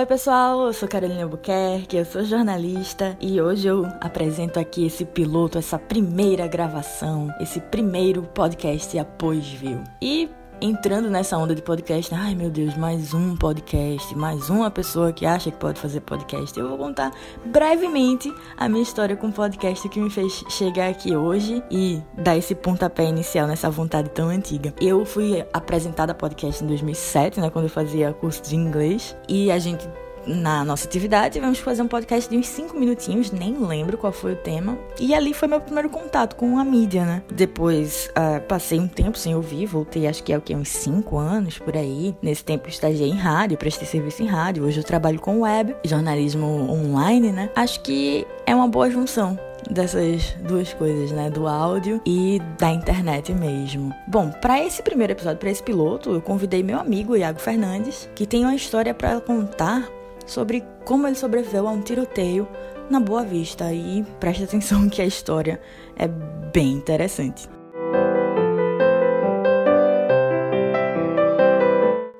[0.00, 5.04] Oi, pessoal, eu sou Carolina Buquerque, eu sou jornalista e hoje eu apresento aqui esse
[5.04, 9.84] piloto, essa primeira gravação, esse primeiro podcast após viu.
[10.00, 10.30] E
[10.60, 15.24] entrando nessa onda de podcast, ai meu Deus, mais um podcast, mais uma pessoa que
[15.24, 16.58] acha que pode fazer podcast.
[16.58, 17.12] Eu vou contar
[17.46, 22.54] brevemente a minha história com podcast que me fez chegar aqui hoje e dar esse
[22.54, 24.74] pontapé inicial nessa vontade tão antiga.
[24.80, 29.50] Eu fui apresentada a podcast em 2007, né, quando eu fazia curso de inglês, e
[29.50, 29.88] a gente
[30.26, 34.32] na nossa atividade, vamos fazer um podcast de uns 5 minutinhos, nem lembro qual foi
[34.32, 34.78] o tema.
[34.98, 37.22] E ali foi meu primeiro contato com a mídia, né?
[37.30, 41.16] Depois uh, passei um tempo sem ouvir, voltei acho que é o que, uns 5
[41.18, 42.14] anos por aí.
[42.22, 44.64] Nesse tempo estagiei em rádio, prestei serviço em rádio.
[44.64, 47.50] Hoje eu trabalho com web, jornalismo online, né?
[47.54, 53.32] Acho que é uma boa junção dessas duas coisas, né, do áudio e da internet
[53.32, 53.94] mesmo.
[54.08, 58.26] Bom, para esse primeiro episódio, para esse piloto, eu convidei meu amigo Iago Fernandes, que
[58.26, 59.88] tem uma história para contar
[60.30, 62.48] sobre como ele sobreviveu a um tiroteio
[62.88, 65.60] na Boa Vista e preste atenção que a história
[65.96, 67.48] é bem interessante.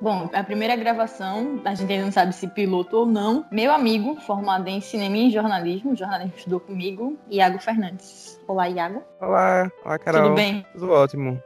[0.01, 3.45] Bom, a primeira gravação, a gente ainda não sabe se piloto ou não.
[3.51, 8.41] Meu amigo, formado em cinema e jornalismo, jornalismo estudou comigo, Iago Fernandes.
[8.47, 9.03] Olá, Iago.
[9.21, 10.23] Olá, olá, Carol.
[10.23, 10.65] Tudo bem?
[10.73, 11.41] Tudo ótimo.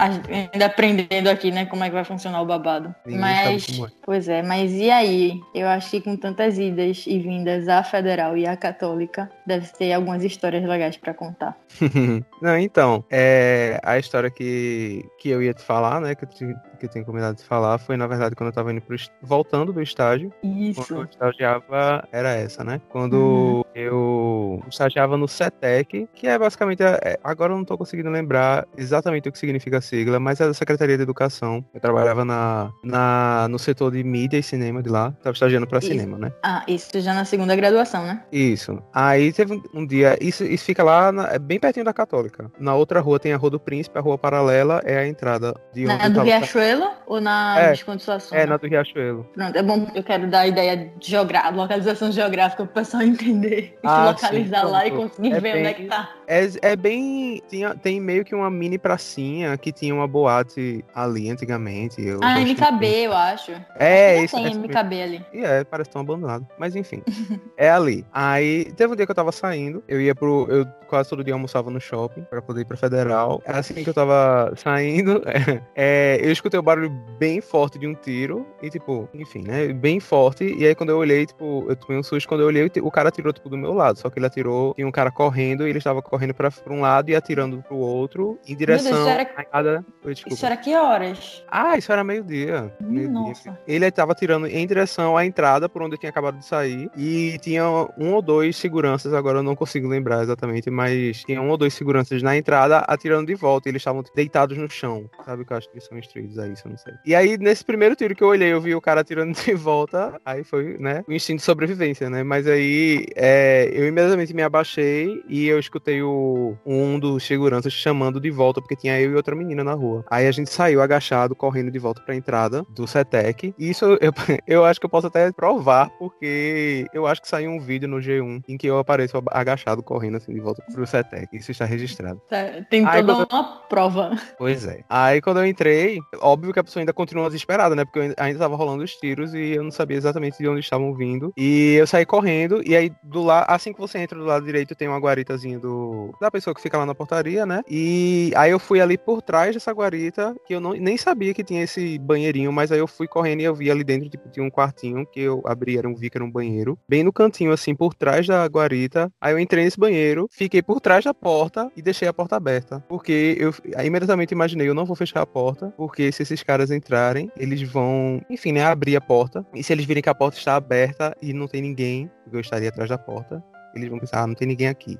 [0.00, 2.94] Ainda aprendendo aqui, né, como é que vai funcionar o babado.
[3.04, 3.86] Ninguém mas, é.
[4.02, 5.40] pois é, mas e aí?
[5.54, 9.92] Eu acho que com tantas idas e vindas à Federal e à Católica, deve ter
[9.92, 11.56] algumas histórias legais para contar.
[12.40, 16.56] Não, então, é, a história que, que eu ia te falar, né, que eu, te,
[16.80, 19.72] que eu tenho combinado de falar, foi na verdade quando eu tava indo pro, voltando
[19.72, 20.32] do estágio.
[20.42, 20.84] Isso.
[20.86, 22.80] Quando eu estagiava, era essa, né?
[22.88, 23.62] Quando uhum.
[23.74, 29.28] eu estagiava no CETEC, que é basicamente, é, agora eu não tô conseguindo lembrar exatamente
[29.28, 31.64] o que significa a sigla, mas é da Secretaria de Educação.
[31.74, 35.12] Eu trabalhava na, na, no setor de mídia e cinema de lá.
[35.22, 35.88] Tava estagiando pra isso.
[35.88, 36.32] cinema, né?
[36.42, 38.22] Ah, isso já na segunda graduação, né?
[38.32, 38.82] Isso.
[38.92, 42.50] Aí teve um dia, isso, isso fica lá, na, é bem pertinho da Católica.
[42.58, 45.86] Na outra rua tem a Rua do Príncipe, a rua paralela é a entrada de
[45.86, 46.69] onde Na do Riachuelo
[47.06, 48.30] ou na é, Descondições?
[48.32, 49.26] É, na do Riachuelo.
[49.34, 53.78] Pronto, é bom, eu quero dar a ideia de geográfica, localização geográfica pro pessoal entender.
[53.82, 56.10] Ah, localizar sim, lá e conseguir é ver bem, onde é que tá.
[56.26, 57.42] É, é bem.
[57.48, 62.00] Tinha, tem meio que uma mini pracinha que tinha uma boate ali antigamente.
[62.00, 63.02] Eu ah, MKB, que...
[63.02, 63.52] eu acho.
[63.76, 64.36] É, acho isso.
[64.36, 65.26] Tem MKB ali.
[65.32, 66.46] E é, parece tão abandonado.
[66.56, 67.02] Mas enfim.
[67.56, 68.06] é ali.
[68.12, 70.46] Aí teve um dia que eu tava saindo, eu ia pro.
[70.48, 73.42] Eu quase todo dia almoçava no shopping para poder ir pra Federal.
[73.46, 75.22] Assim que eu tava saindo,
[75.74, 78.46] é, eu escutei o barulho bem forte de um tiro.
[78.62, 79.72] E, tipo, enfim, né?
[79.72, 80.44] Bem forte.
[80.44, 82.28] E aí, quando eu olhei, tipo, eu tomei um susto.
[82.28, 83.98] Quando eu olhei, o cara atirou, tipo, do meu lado.
[83.98, 86.80] Só que ele atirou, tinha um cara correndo e ele estava correndo pra, pra um
[86.80, 88.90] lado e atirando pro outro em direção.
[88.90, 89.24] Deus, isso, era...
[89.24, 89.84] Cada...
[90.04, 91.44] Oi, isso era que horas?
[91.48, 92.72] Ah, isso era meio-dia.
[92.80, 93.58] Meio Nossa.
[93.66, 96.90] Ele estava atirando em direção à entrada por onde eu tinha acabado de sair.
[96.96, 97.64] E tinha
[97.98, 101.74] um ou dois seguranças, agora eu não consigo lembrar exatamente, mas tinha um ou dois
[101.74, 103.68] seguranças na entrada atirando de volta.
[103.68, 105.08] E eles estavam deitados no chão.
[105.24, 106.94] Sabe o que eu acho que são streets aí, isso eu não sei.
[107.04, 110.20] E aí, nesse primeiro tiro que eu olhei, eu vi o cara atirando de volta.
[110.24, 112.22] Aí foi, né, o instinto de sobrevivência, né?
[112.22, 118.20] Mas aí, é, eu imediatamente me abaixei e eu escutei o, um dos seguranças chamando
[118.20, 120.04] de volta, porque tinha eu e outra menina na rua.
[120.10, 123.54] Aí a gente saiu agachado, correndo de volta pra entrada do CETEC.
[123.58, 124.12] E isso eu,
[124.46, 127.98] eu acho que eu posso até provar, porque eu acho que saiu um vídeo no
[127.98, 131.36] G1 em que eu apareço agachado, correndo assim de volta pro CETEC.
[131.36, 132.20] Isso está registrado.
[132.28, 134.10] Tá, tem Aí, toda uma prova.
[134.38, 134.82] Pois é.
[134.88, 137.84] Aí quando eu entrei, óbvio que a pessoa ainda continua desesperada, né?
[137.84, 141.32] Porque ainda tava rolando os tiros e eu não sabia exatamente de onde estavam vindo.
[141.36, 144.74] E eu saí correndo, e aí do lado, assim que você entra do lado direito,
[144.74, 147.62] tem uma guaritazinha do da pessoa que fica lá na portaria, né?
[147.68, 151.44] E aí eu fui ali por trás dessa guarita, que eu não, nem sabia que
[151.44, 154.44] tinha esse banheirinho, mas aí eu fui correndo e eu vi ali dentro, tipo, tinha
[154.44, 157.52] um quartinho que eu abri, era um, vi que era um banheiro, bem no cantinho,
[157.52, 159.10] assim, por trás da guarita.
[159.20, 162.82] Aí eu entrei nesse banheiro, fiquei por trás da porta e deixei a porta aberta.
[162.88, 163.52] Porque eu
[163.84, 168.20] imediatamente imaginei, eu não vou fechar a porta, porque se esses caras entrarem, eles vão,
[168.30, 169.44] enfim, né, abrir a porta.
[169.54, 172.40] E se eles virem que a porta está aberta e não tem ninguém, porque eu
[172.40, 173.42] estaria atrás da porta,
[173.74, 174.98] eles vão pensar, ah, não tem ninguém aqui.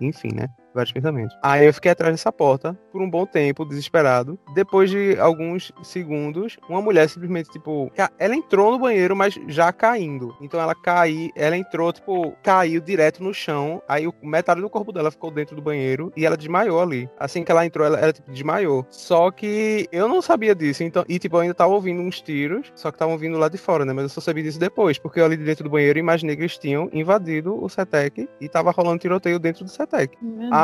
[0.00, 0.48] Enfim, né?
[0.74, 1.36] Vários pensamentos.
[1.42, 4.38] Aí eu fiquei atrás dessa porta por um bom tempo, desesperado.
[4.54, 10.36] Depois de alguns segundos, uma mulher simplesmente, tipo, ela entrou no banheiro, mas já caindo.
[10.40, 13.82] Então ela caiu, ela entrou, tipo, caiu direto no chão.
[13.88, 17.08] Aí o, metade do corpo dela ficou dentro do banheiro e ela desmaiou ali.
[17.18, 18.86] Assim que ela entrou, ela, ela tipo, desmaiou.
[18.90, 20.82] Só que eu não sabia disso.
[20.82, 23.58] Então, e tipo, eu ainda tava ouvindo uns tiros, só que estavam vindo lá de
[23.58, 23.92] fora, né?
[23.92, 26.58] Mas eu só sabia disso depois, porque eu ali dentro do banheiro imaginei que eles
[26.58, 30.16] tinham invadido o CETEC e tava rolando tiroteio dentro do CETEC.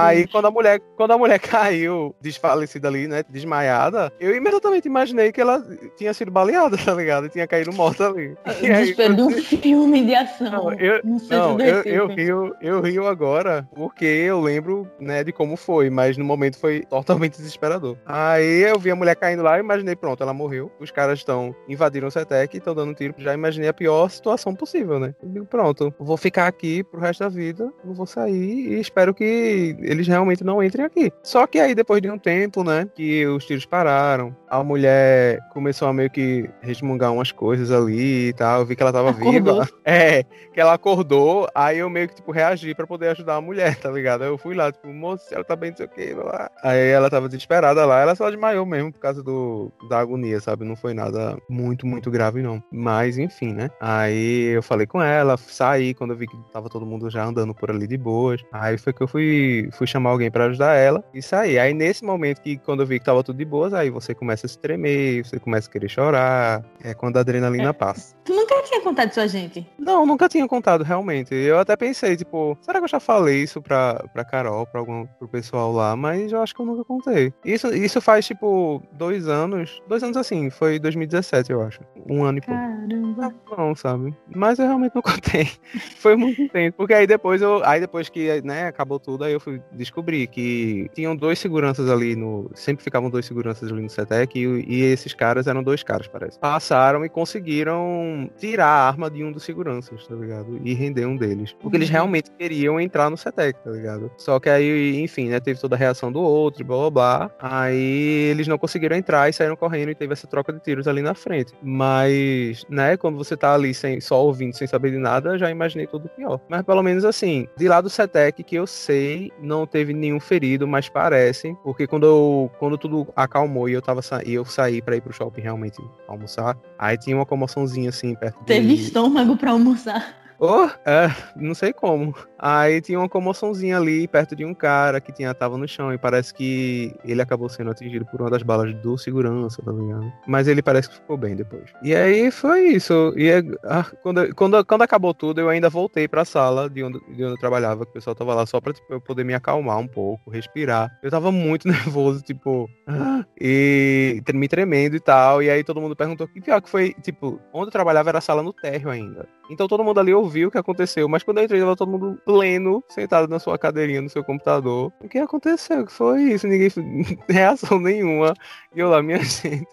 [0.06, 5.32] Aí quando a mulher, quando a mulher caiu desfalecida ali, né, desmaiada, eu imediatamente imaginei
[5.32, 5.64] que ela
[5.97, 7.26] tinha sido baleada, tá ligado?
[7.26, 8.37] E tinha caído morta ali.
[8.62, 10.50] E aí, Desespero de um filme de ação.
[10.50, 15.56] Não, eu, não, eu, eu, rio, eu rio agora porque eu lembro, né, de como
[15.56, 17.97] foi, mas no momento foi totalmente desesperador.
[18.06, 20.70] Aí eu vi a mulher caindo lá e imaginei, pronto, ela morreu.
[20.81, 23.14] Os caras estão invadiram o CETEC e estão dando um tiro.
[23.19, 25.14] Já imaginei a pior situação possível, né?
[25.23, 29.14] Eu digo, pronto, vou ficar aqui pro resto da vida, não vou sair e espero
[29.14, 31.12] que eles realmente não entrem aqui.
[31.20, 35.88] Só que aí, depois de um tempo, né, que os tiros pararam, a mulher começou
[35.88, 38.60] a meio que resmungar umas coisas ali e tal.
[38.60, 39.32] Eu vi que ela tava acordou.
[39.32, 39.69] viva.
[39.82, 40.22] É,
[40.52, 43.90] que ela acordou, aí eu meio que, tipo, reagi pra poder ajudar a mulher, tá
[43.90, 44.22] ligado?
[44.22, 46.48] Aí eu fui lá, tipo, moça, ela tá bem, não sei o que, lá.
[46.62, 50.64] Aí ela tava desesperada lá, ela só desmaiou mesmo por causa do, da agonia, sabe?
[50.64, 52.62] Não foi nada muito, muito grave, não.
[52.70, 53.69] Mas, enfim, né?
[53.81, 57.52] Aí eu falei com ela, saí quando eu vi que tava todo mundo já andando
[57.52, 58.40] por ali de boas.
[58.52, 61.58] Aí foi que eu fui, fui chamar alguém para ajudar ela e saí.
[61.58, 64.44] Aí nesse momento que quando eu vi que tava tudo de boas, aí você começa
[64.44, 66.62] a se tremer, você começa a querer chorar.
[66.84, 67.72] É quando a adrenalina é.
[67.72, 68.14] passa.
[68.26, 69.67] Tu nunca tinha contado isso a gente?
[69.79, 71.35] Não, nunca tinha contado, realmente.
[71.35, 75.06] Eu até pensei, tipo, será que eu já falei isso pra, pra Carol, pra algum,
[75.06, 75.97] pro pessoal lá?
[75.97, 77.32] Mas eu acho que eu nunca contei.
[77.44, 79.82] Isso, isso faz, tipo, dois anos.
[79.88, 81.81] Dois anos assim, foi 2017, eu acho.
[82.08, 82.61] Um ano e pouco.
[82.61, 83.35] Caramba.
[83.56, 84.14] Não, sabe?
[84.35, 85.49] Mas eu realmente não contei.
[85.97, 86.76] foi muito intenso.
[86.76, 87.62] Porque aí depois eu.
[87.64, 92.17] Aí depois que, né, acabou tudo, aí eu fui descobrir que tinham dois seguranças ali
[92.17, 92.50] no.
[92.55, 96.38] Sempre ficavam dois seguranças ali no CETEC e, e esses caras eram dois caras, parece.
[96.38, 100.58] Passaram e conseguiram tirar a arma de um dos seguranças, tá ligado?
[100.64, 101.54] E render um deles.
[101.60, 101.94] Porque eles uhum.
[101.94, 104.10] realmente queriam entrar no CETEC, tá ligado?
[104.16, 107.31] Só que aí, enfim, né, teve toda a reação do outro, blá blá blá.
[107.38, 111.02] Aí eles não conseguiram entrar e saíram correndo e teve essa troca de tiros ali
[111.02, 111.52] na frente.
[111.62, 115.87] Mas, né, quando você tá ali sem, só ouvindo, sem saber de nada, já imaginei
[115.87, 116.40] tudo pior.
[116.48, 120.66] Mas pelo menos assim, de lá do CETEC, que eu sei, não teve nenhum ferido,
[120.66, 121.54] mas parece.
[121.62, 125.12] Porque quando, eu, quando tudo acalmou e eu tava e eu saí para ir pro
[125.12, 128.82] shopping realmente almoçar, aí tinha uma comoçãozinha assim perto Teve de...
[128.82, 130.19] estômago para almoçar.
[130.40, 132.14] Oh, é, não sei como.
[132.38, 135.98] Aí tinha uma comoçãozinha ali perto de um cara que tinha tava no chão e
[135.98, 140.10] parece que ele acabou sendo atingido por uma das balas do segurança, tá ligado?
[140.26, 141.64] Mas ele parece que ficou bem depois.
[141.82, 143.12] E aí foi isso.
[143.14, 143.31] E
[143.64, 147.34] ah, quando, quando, quando acabou tudo, eu ainda voltei pra sala de onde, de onde
[147.34, 149.87] eu trabalhava, que o pessoal tava lá só pra tipo, eu poder me acalmar um
[149.87, 150.90] pouco, respirar.
[151.02, 155.42] Eu tava muito nervoso, tipo, ah, e me tremendo e tal.
[155.42, 158.22] E aí todo mundo perguntou que pior que foi, tipo, onde eu trabalhava era a
[158.22, 159.28] sala no térreo ainda.
[159.50, 162.20] Então todo mundo ali ouviu o que aconteceu, mas quando eu entrei, tava todo mundo
[162.24, 164.92] pleno, sentado na sua cadeirinha, no seu computador.
[165.00, 165.86] O que aconteceu?
[165.86, 166.46] Que foi isso?
[166.46, 166.70] Ninguém
[167.28, 168.34] reação nenhuma.
[168.74, 169.66] E eu lá, minha gente.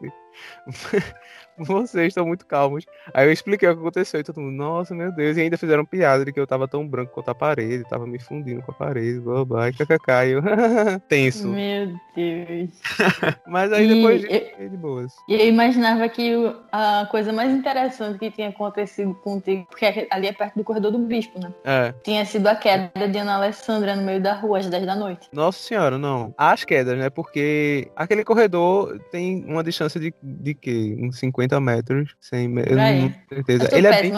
[1.57, 2.85] Vocês estão muito calmos.
[3.13, 5.37] Aí eu expliquei o que aconteceu e todo mundo, nossa, meu Deus.
[5.37, 8.19] E ainda fizeram piada de que eu tava tão branco quanto a parede, tava me
[8.19, 10.11] fundindo com a parede, blá blá, e kkk.
[10.25, 10.41] E eu,
[11.07, 11.47] tenso.
[11.47, 12.69] Meu Deus.
[13.47, 14.27] Mas aí depois de,
[14.59, 15.13] eu, de boas.
[15.27, 16.33] E eu imaginava que
[16.71, 20.99] a coisa mais interessante que tinha acontecido contigo, porque ali é perto do corredor do
[20.99, 21.51] bispo, né?
[21.63, 21.93] É.
[22.03, 25.27] Tinha sido a queda de Ana Alessandra no meio da rua às 10 da noite.
[25.31, 26.33] Nossa senhora, não.
[26.37, 27.09] As quedas, né?
[27.09, 30.97] Porque aquele corredor tem uma distância de, de quê?
[30.99, 33.01] Uns 50 50 metros, 100 metros, é.
[33.01, 33.77] não tenho certeza.
[33.77, 34.11] Ele é bem...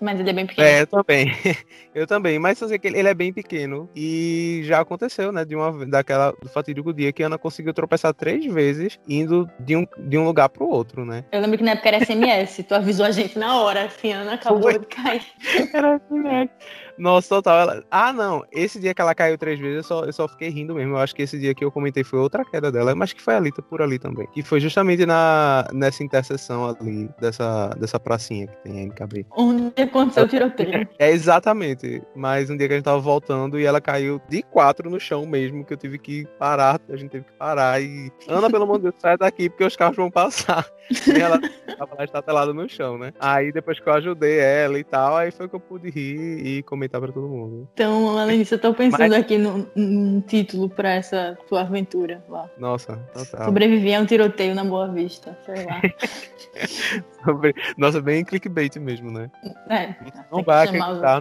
[0.00, 0.68] mas ele é bem pequeno.
[0.68, 1.32] É, eu também.
[1.94, 5.54] eu também, mas eu sei que ele é bem pequeno e já aconteceu, né, de
[5.54, 9.86] uma daquela do fatídico dia que a Ana conseguiu tropeçar três vezes indo de um,
[9.98, 11.24] de um lugar pro outro, né?
[11.32, 14.18] Eu lembro que na época era SMS, tu avisou a gente na hora, assim, a
[14.18, 14.78] Ana acabou Foi.
[14.78, 15.22] de cair.
[15.72, 16.50] era SMS.
[16.98, 17.60] Nossa, total.
[17.60, 17.84] Ela...
[17.90, 18.44] Ah, não.
[18.50, 20.94] Esse dia que ela caiu três vezes, eu só, eu só fiquei rindo mesmo.
[20.94, 23.34] Eu acho que esse dia que eu comentei foi outra queda dela, mas que foi
[23.34, 24.26] ali, por ali também.
[24.32, 26.35] Que foi justamente na, nessa interseção
[26.80, 29.26] ali, dessa, dessa pracinha que tem a MKB.
[29.36, 30.86] Onde aconteceu o tiroteio.
[30.98, 32.02] É, exatamente.
[32.14, 35.26] Mas um dia que a gente tava voltando e ela caiu de quatro no chão
[35.26, 38.10] mesmo, que eu tive que parar, a gente teve que parar e.
[38.28, 40.66] Ana, pelo amor de Deus, sai daqui, porque os carros vão passar.
[41.06, 41.40] E ela
[41.76, 43.12] tava lá estatelada no chão, né?
[43.18, 46.62] Aí depois que eu ajudei ela e tal, aí foi que eu pude rir e
[46.62, 47.68] comentar para todo mundo.
[47.74, 49.12] Então, Alenice, eu tô pensando Mas...
[49.12, 52.48] aqui num, num, título para essa tua aventura lá.
[52.58, 53.46] Nossa, total.
[53.46, 55.80] Sobreviver a um tiroteio na Boa Vista, sei lá.
[57.24, 57.54] Sobre...
[57.76, 59.30] Nossa, bem clickbait mesmo, né?
[59.68, 59.94] É.
[60.30, 61.20] Não vai acreditar.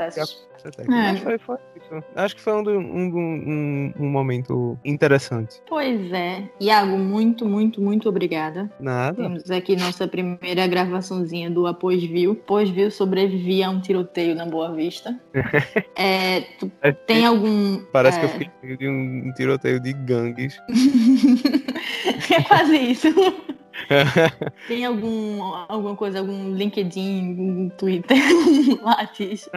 [0.90, 1.16] É.
[1.18, 2.04] Foi, foi isso.
[2.16, 5.62] Acho que foi um, um, um, um, momento interessante.
[5.68, 6.50] Pois é.
[6.60, 8.70] Iago, muito, muito, muito obrigada.
[8.80, 9.22] Nada.
[9.22, 12.32] Temos aqui nossa primeira gravaçãozinha do Após Viu.
[12.32, 15.20] Após Viu sobrevivia a um tiroteio na Boa Vista.
[15.96, 17.84] é, tu é, tem algum.
[17.92, 18.22] Parece é...
[18.22, 20.60] que eu fiquei meio de um tiroteio de gangues.
[22.32, 23.08] é quase isso.
[24.68, 28.18] Tem algum, alguma coisa, algum LinkedIn, um Twitter,
[28.80, 29.50] um Lattes?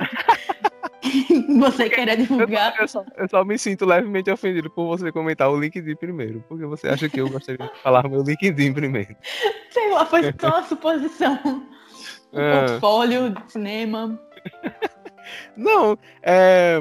[1.58, 2.74] você querer divulgar.
[2.78, 6.44] Eu só, eu só, me sinto levemente ofendido por você comentar o LinkedIn primeiro.
[6.48, 9.16] Porque você acha que eu gostaria de falar meu LinkedIn primeiro.
[9.70, 11.38] Sei lá, foi só uma suposição.
[12.32, 12.66] Um ah.
[12.66, 14.20] portfólio de cinema.
[15.56, 16.80] Não, é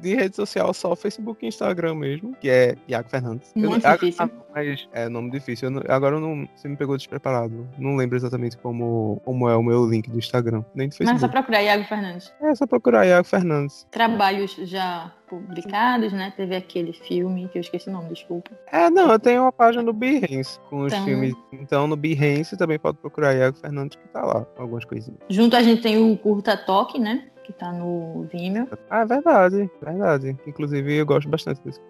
[0.00, 3.52] de rede social só Facebook e Instagram mesmo, que é Iago Fernandes.
[3.54, 4.24] Muito eu, difícil.
[4.24, 5.70] Ah, mas é nome difícil.
[5.70, 7.68] Eu agora eu não, você me pegou despreparado.
[7.78, 11.12] Não lembro exatamente como, como é o meu link do Instagram, nem do Facebook.
[11.12, 12.32] Mas é só procurar Iago Fernandes.
[12.40, 13.86] É só procurar Iago Fernandes.
[13.90, 16.32] Trabalhos já publicados, né?
[16.36, 18.50] Teve aquele filme que eu esqueci o nome, desculpa.
[18.72, 21.04] É, não, eu tenho uma página no Behance com os então...
[21.04, 21.34] filmes.
[21.52, 25.20] Então no Behance também pode procurar Iago Fernandes que tá lá, algumas coisinhas.
[25.28, 27.30] Junto a gente tem o Curta Toque, né?
[27.50, 28.68] Que tá no Vimeo.
[28.88, 30.36] Ah, é verdade, verdade.
[30.46, 31.80] Inclusive, eu gosto bastante desse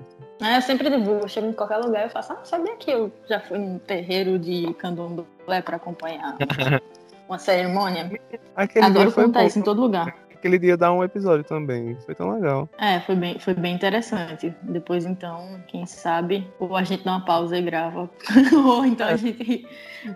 [0.42, 3.12] é, eu sempre divulgo, eu chego em qualquer lugar e faço, ah, sabia que eu
[3.28, 6.34] já fui num terreiro de candomblé pra acompanhar
[7.28, 8.10] uma cerimônia?
[8.56, 11.96] Aquele Adoro contar isso em todo lugar aquele dia dar um episódio também.
[12.04, 12.68] Foi tão legal.
[12.78, 14.52] É, foi bem, foi bem interessante.
[14.62, 18.10] Depois, então, quem sabe, ou a gente dá uma pausa e grava.
[18.66, 19.66] ou então a gente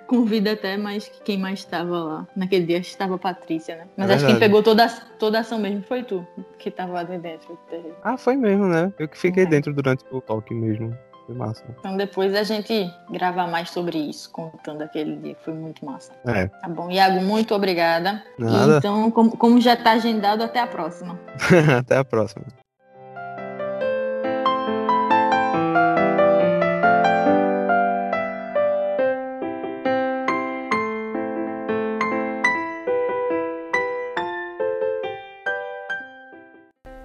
[0.06, 2.28] convida até mais quem mais estava lá.
[2.34, 3.86] Naquele dia estava a Patrícia, né?
[3.96, 4.88] Mas é acho que quem pegou toda,
[5.18, 6.26] toda a ação mesmo foi tu,
[6.58, 7.58] que estava lá dentro.
[8.02, 8.92] Ah, foi mesmo, né?
[8.98, 9.46] Eu que fiquei é.
[9.46, 10.96] dentro durante o toque mesmo.
[11.26, 11.64] Foi massa.
[11.78, 15.36] Então depois a gente grava mais sobre isso, contando aquele dia.
[15.42, 16.12] Foi muito massa.
[16.26, 16.48] É.
[16.48, 16.90] Tá bom.
[16.90, 18.22] Iago, muito obrigada.
[18.38, 18.78] Nada.
[18.78, 21.18] então, como, como já tá agendado, até a próxima.
[21.78, 22.44] até a próxima.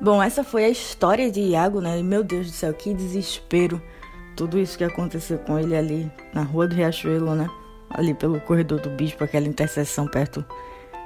[0.02, 2.02] Bom, essa foi a história de Iago, né?
[2.02, 3.82] Meu Deus do céu, que desespero
[4.40, 7.50] tudo isso que aconteceu com ele ali na Rua do Riachuelo, né?
[7.90, 10.46] Ali pelo corredor do Bispo, aquela interseção perto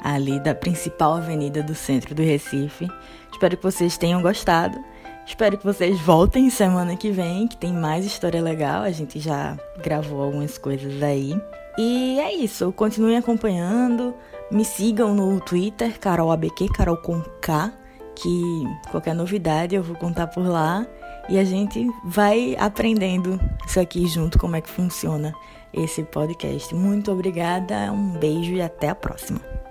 [0.03, 2.87] ali da principal avenida do centro do Recife.
[3.31, 4.77] Espero que vocês tenham gostado.
[5.25, 8.83] Espero que vocês voltem semana que vem, que tem mais história legal.
[8.83, 11.35] A gente já gravou algumas coisas aí.
[11.75, 12.71] E é isso.
[12.73, 14.13] Continuem acompanhando.
[14.51, 17.73] Me sigam no Twitter, CarolABQ, Carol com K,
[18.13, 20.85] que qualquer novidade eu vou contar por lá
[21.29, 25.33] e a gente vai aprendendo isso aqui junto, como é que funciona
[25.73, 26.73] esse podcast.
[26.75, 29.62] Muito obrigada, um beijo e até a próxima.